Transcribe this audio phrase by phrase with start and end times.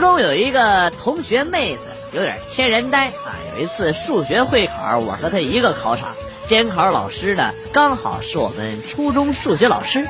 [0.00, 1.82] 中有一个同学妹子，
[2.12, 3.38] 有点天然呆啊。
[3.56, 6.14] 有一次数学会考，我和她一个考场，
[6.46, 10.08] 监考老师呢刚好是我们初中数学老师。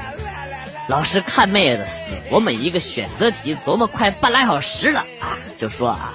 [0.88, 6.14] 老师看妹子死琢磨一个选择题，琢磨快半拉小时了啊，就说啊，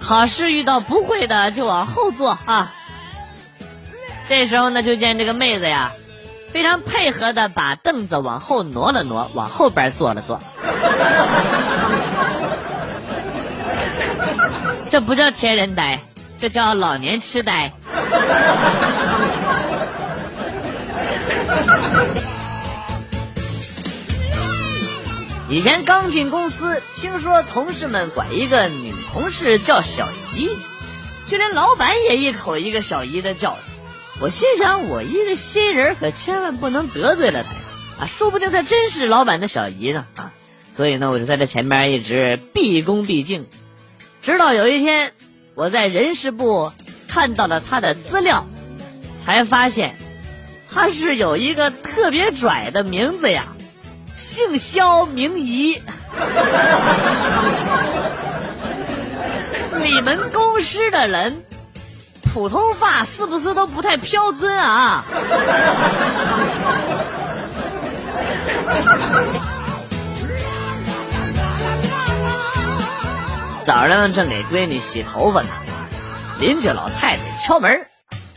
[0.00, 2.72] 考试遇到不会的就往后坐啊。
[4.26, 5.92] 这时候呢，就见这个妹子呀，
[6.52, 10.40] 非常配合的把凳子往后挪了挪，往后边坐了坐。
[14.94, 15.98] 这不叫天人呆，
[16.38, 17.72] 这叫老年痴呆。
[25.48, 30.48] 以前刚进公司，听说同事们管一个女同事叫小姨，
[31.26, 33.58] 就连老板也一口一个小姨的叫。
[34.20, 37.56] 我心想，我一个新人可千万不能得罪了她呀！
[37.98, 40.30] 啊，说不定她真是老板的小姨呢啊！
[40.76, 43.48] 所以呢，我就在这前面一直毕恭毕敬。
[44.24, 45.12] 直到有一天，
[45.54, 46.72] 我在人事部
[47.08, 48.46] 看到了他的资料，
[49.22, 49.96] 才发现
[50.72, 53.48] 他是有一个特别拽的名字呀，
[54.16, 55.78] 姓肖名仪。
[59.82, 61.44] 你们公司的人。
[62.32, 65.04] 普通话是不是都不太标准啊？
[73.74, 75.48] 早上正给闺女洗头发呢，
[76.38, 77.88] 邻居老太太敲门，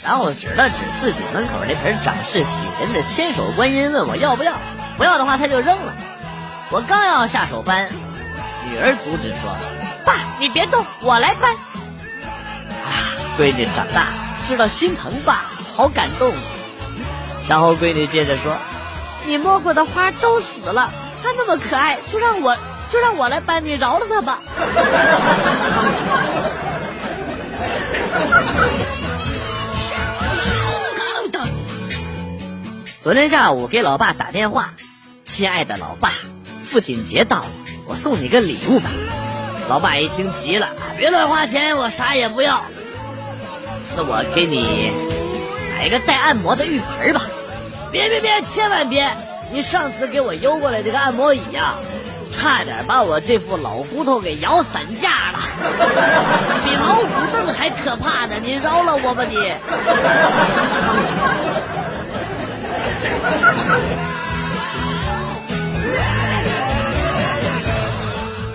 [0.03, 4.53] 然后指了指自己门口那盆长势喜人的千手观音，问我要不要？
[4.97, 5.93] 不要的话他就扔了。
[6.71, 7.87] 我刚要下手搬，
[8.67, 9.55] 女儿阻止说
[10.03, 11.53] ：“爸，你别动，我来搬。”
[12.81, 12.89] 啊
[13.37, 14.07] 闺女长大
[14.47, 15.45] 知道心疼爸，
[15.75, 16.33] 好感动。
[17.47, 18.57] 然后闺女接着说
[19.27, 20.91] ：“你摸过的花都死了，
[21.21, 22.57] 它那么可爱，就让我
[22.89, 24.39] 就让我来搬，你饶了他吧。”
[33.01, 34.73] 昨天下午给老爸打电话
[35.23, 36.11] ：“亲爱的老爸，
[36.65, 37.45] 父亲节到了，
[37.85, 38.89] 我送你个礼物吧。”
[39.69, 42.63] 老爸一听急了：“别乱花钱，我啥也不要。”
[43.95, 44.91] 那我给你
[45.73, 47.21] 买一个带按摩的浴盆吧，
[47.91, 49.11] 别别别，千万别！
[49.51, 51.75] 你上次给我邮过来这个按摩椅呀，
[52.39, 55.39] 差点把我这副老骨头给摇散架了，
[56.63, 58.35] 比老虎凳还可怕呢！
[58.41, 59.53] 你饶了我吧你！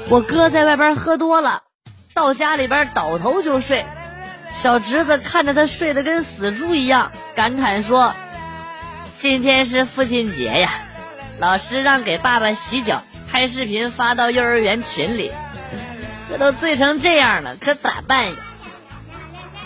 [0.08, 1.62] 我哥在外边喝多了，
[2.14, 3.84] 到家里边倒头就睡。
[4.54, 8.14] 小侄子看着他睡得跟死猪一样，感叹说
[9.16, 10.70] ：“今天是父亲节呀，
[11.38, 15.32] 老师让给爸爸洗脚，拍视频发到幼儿园群里。
[16.30, 18.32] 这都醉成这样了，可咋办呀？”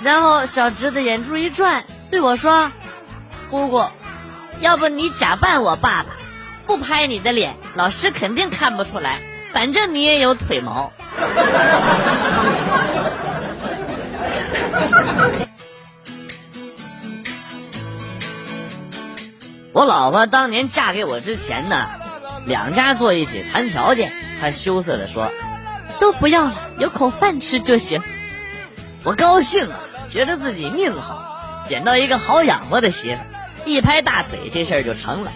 [0.03, 2.71] 然后小侄子眼珠一转，对我说
[3.51, 3.85] ：“姑姑，
[4.61, 6.11] 要不你假扮我爸爸，
[6.65, 9.19] 不拍你的脸，老师肯定看不出来，
[9.53, 10.93] 反正你也有腿毛。
[19.73, 21.87] ”我老婆当年嫁给我之前呢，
[22.47, 25.33] 两家坐一起谈条件，他羞涩的说
[26.01, 28.03] ：“都不要了，有口饭吃就行。”
[29.03, 29.77] 我高兴啊，
[30.09, 35.33] 觉得自己命好，捡到一个好养活的媳妇，一拍大腿，这事儿就成了。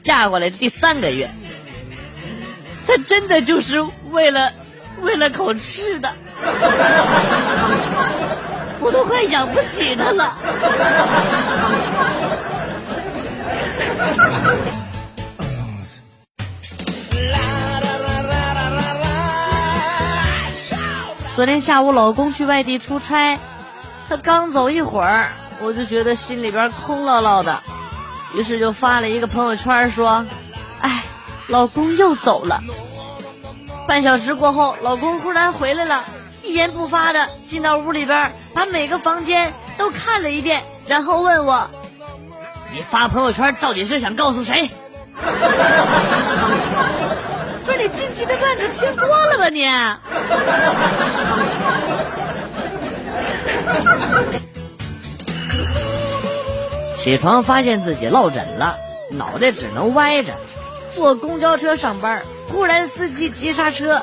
[0.00, 1.28] 嫁过来第三个月，
[2.86, 3.80] 她真的就是
[4.10, 4.52] 为了
[5.02, 6.14] 为了口吃的。
[8.80, 10.36] 我都快养不起他了。
[21.34, 23.40] 昨天下午，老公去外地出差，
[24.08, 27.60] 他刚走一会儿，我就觉得心里边空落落的，
[28.34, 30.24] 于是就发了一个朋友圈说
[30.80, 31.02] ：“哎，
[31.48, 32.62] 老公又走了。”
[33.88, 36.04] 半小时过后，老公忽然回来了。
[36.44, 41.68] 一言不发的进到屋里边，把每个房间都看了一遍，然后问我
[42.72, 44.70] ：“你发朋友圈到底是想告诉谁？”
[47.64, 49.64] 不是你近期的段子听多了吧你？
[56.92, 58.76] 起床发现自己落枕了，
[59.10, 60.32] 脑袋只能歪着，
[60.94, 64.02] 坐公交车上班，忽然司机急刹车。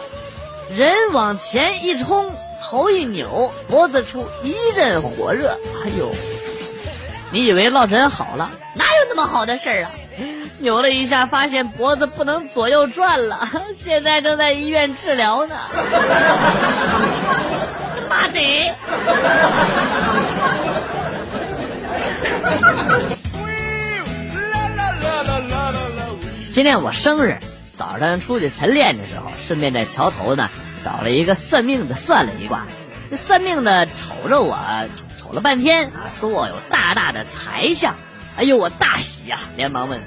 [0.76, 2.32] 人往前一冲，
[2.62, 5.58] 头一扭，脖子处一阵火热。
[5.84, 6.12] 哎呦，
[7.32, 8.52] 你以为落枕好了？
[8.76, 9.92] 哪有那么好的事儿啊？
[10.62, 15.56] 扭了一下，发现脖子不能左右转了，现在正在医院治疗呢。
[18.08, 18.76] 妈的！
[26.54, 27.38] 今天我生日，
[27.76, 30.50] 早上出去晨练的时候，顺便在桥头呢
[30.86, 32.68] 找了一个算命的算了一卦。
[33.10, 34.58] 这算命的瞅着我，
[35.20, 37.96] 瞅了半天啊，说我有大大的财相。
[38.38, 40.00] 哎呦，我大喜呀，连忙问。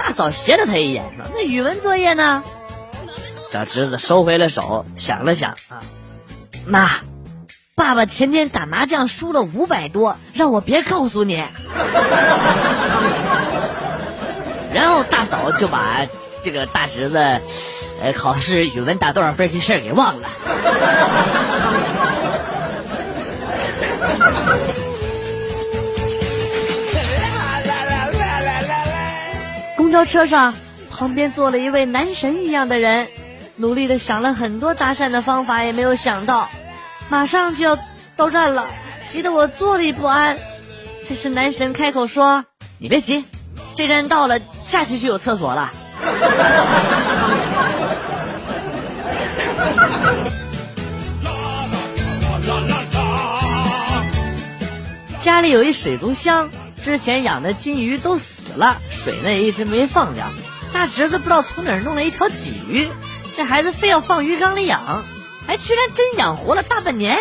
[0.00, 2.42] 大嫂斜了他一眼，说：“那语文作业呢？”
[3.52, 5.84] 小侄子收回了手，想了想啊，
[6.66, 6.88] 妈，
[7.74, 11.44] 爸爸前天打麻将输了五百多，让我别告诉你。
[14.72, 16.06] 然后大嫂就把
[16.42, 17.18] 这个大侄子，
[18.00, 20.28] 呃，考试语文打多少分这事儿给忘了。
[30.00, 30.54] 交车上，
[30.90, 33.06] 旁边坐了一位男神一样的人，
[33.56, 36.48] 努力的想了很多搭讪的方法，也没有想到，
[37.10, 37.78] 马上就要
[38.16, 38.66] 到站了，
[39.06, 40.38] 急得我坐立不安。
[41.06, 42.46] 这时男神开口说
[42.80, 43.26] ：“你别急，
[43.76, 45.70] 这站到了，下去就有厕所了。”
[55.20, 56.48] 家里有一水族箱，
[56.82, 58.29] 之前养的金鱼都死。
[58.52, 60.26] 死了，水呢也一直没放掉。
[60.72, 62.88] 大侄子不知道从哪儿弄了一条鲫鱼，
[63.36, 65.04] 这孩子非要放鱼缸里养，
[65.46, 67.18] 还居然真养活了大半年。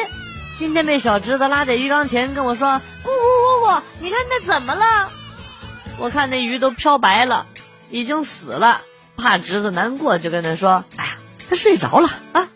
[0.56, 5.12] 今天被小侄子拉在鱼缸前跟我说：“姑姑姑姑，你看那怎么了？”
[5.98, 7.46] 我看那鱼都漂白了，
[7.90, 8.82] 已经死了。
[9.18, 11.12] 怕侄子难过，就跟他说：“哎呀，
[11.50, 12.48] 他睡着了啊。”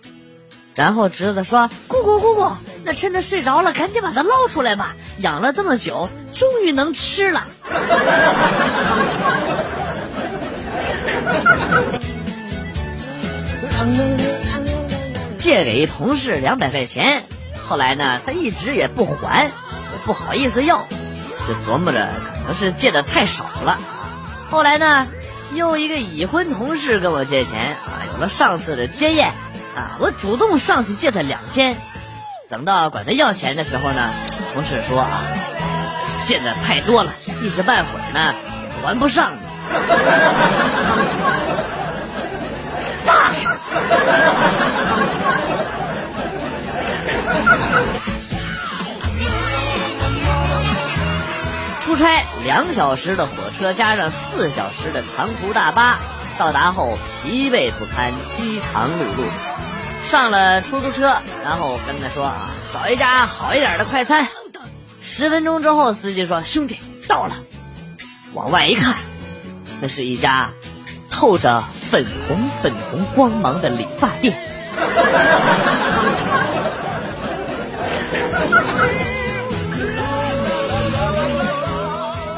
[0.76, 2.52] 然后侄子说：“姑姑姑姑，
[2.86, 4.96] 那趁他睡着了，赶紧把他捞出来吧。
[5.20, 7.48] 养了这么久，终于能吃了。
[15.38, 17.24] ”借给一同事两百块钱，
[17.68, 19.52] 后来呢，他一直也不还，
[19.92, 20.88] 我不好意思要，
[21.48, 23.78] 就琢磨着可能是借的太少了。
[24.50, 25.08] 后来呢，
[25.54, 29.34] 又一个已婚同事跟我借钱啊，有了上次的经验
[29.76, 31.76] 啊，我主动上去借他两千，
[32.54, 34.12] 等到管他要钱的时候呢，
[34.54, 35.24] 同事说啊，
[36.22, 37.12] 借的太多了。
[37.42, 38.36] 一时半会儿呢，
[38.84, 39.32] 还不上。
[51.82, 55.98] 出差两小时的火车加上四小时的长途大巴，
[56.38, 59.73] 到达后疲惫不堪，饥肠辘辘。
[60.04, 64.28] 上了出租车，然后我跟他说啊，找一家好一点的快餐。
[65.02, 67.36] 十分钟之后，司机说：“兄弟。”到了，
[68.34, 68.96] 往外一看，
[69.82, 70.52] 那是一家
[71.10, 74.38] 透着粉红粉红光芒的理发店。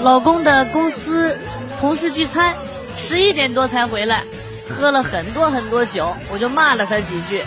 [0.02, 1.38] 老公的公司
[1.80, 2.56] 同事聚餐，
[2.96, 4.24] 十一点多才回来，
[4.70, 7.44] 喝了很多很多酒，我就骂了他几句，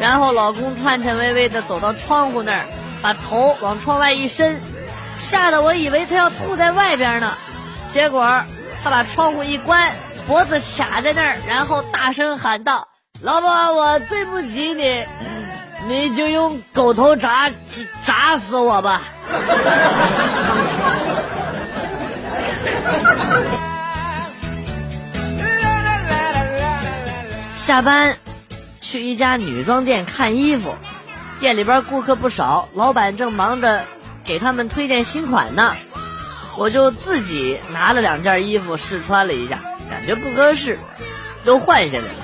[0.00, 2.64] 然后老公颤颤巍巍的走到窗户那儿，
[3.02, 4.60] 把头往窗外一伸。
[5.18, 7.32] 吓得我以为他要吐在外边呢，
[7.88, 8.42] 结果
[8.84, 9.92] 他把窗户一关，
[10.26, 12.88] 脖子卡在那儿，然后大声喊道
[13.22, 15.04] ：“老婆，我对不起你，
[15.88, 17.50] 你就用狗头铡
[18.04, 19.00] 铡死我吧。”
[27.66, 28.16] 下班
[28.80, 30.76] 去一家女装店看衣服，
[31.40, 33.84] 店里边顾客不少，老板正忙着。
[34.24, 35.74] 给他们推荐新款呢，
[36.56, 39.58] 我就自己拿了两件衣服试穿了一下，
[39.90, 40.78] 感觉不合适，
[41.44, 42.20] 都换下来了。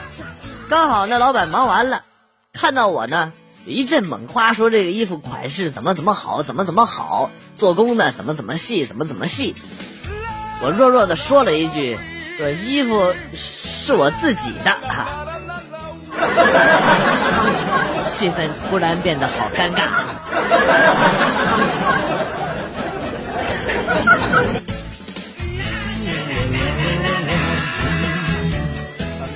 [0.69, 2.05] 刚好那老板忙完了，
[2.53, 3.33] 看到我呢，
[3.67, 9.57] 一阵猛夸，说这个衣服款式怎么怎么好，怎么怎么好，做工呢怎么怎么细，怎么怎么细。
[10.63, 11.99] 我弱弱的说了一句
[12.39, 14.79] ：“说衣服是我自己的。”
[18.09, 19.89] 气氛突然变得好尴尬。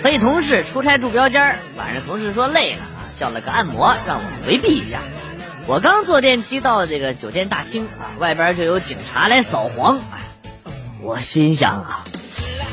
[0.02, 5.00] 和一同事出差住标间晚上同事说累了啊，叫了个按摩让我回避一下。
[5.66, 9.98] 我刚坐电梯到这个酒店大厅啊，外边就有警察来扫黄。
[11.02, 12.04] 我心想啊，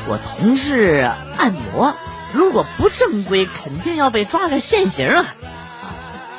[0.06, 1.92] 我同事按摩
[2.34, 5.24] 如果不正规，肯定要被抓个现行啊。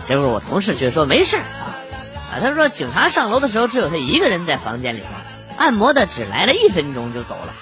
[0.05, 1.71] 结果我同事却说没事啊，
[2.31, 5.21] 啊，他说警察上楼的时候只有他一个人在房间里嘛，
[5.57, 7.53] 按摩的只来了一分钟就走了。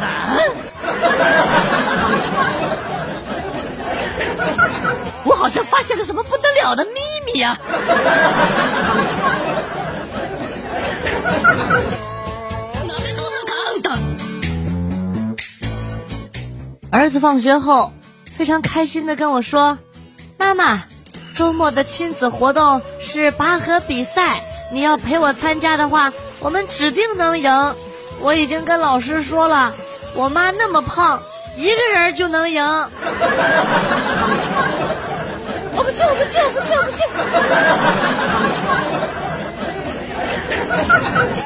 [0.00, 0.38] 啊！
[5.24, 6.92] 我好像发现了什么不得了的秘
[7.26, 7.58] 密呀！
[16.90, 17.92] 儿子放学后
[18.36, 19.78] 非常开心的跟我说
[20.38, 20.84] ：“妈妈，
[21.34, 24.40] 周末的亲子活动是拔河比赛，
[24.72, 27.74] 你要陪我参加的话，我们指定能赢。
[28.20, 29.74] 我已经跟老师说了，
[30.14, 31.20] 我妈那么胖，
[31.56, 32.64] 一个人就能赢。”
[35.74, 36.92] 我不去，我不去，我不去，我不
[41.40, 41.45] 去。